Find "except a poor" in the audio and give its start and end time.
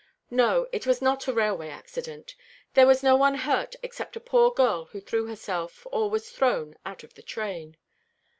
3.83-4.49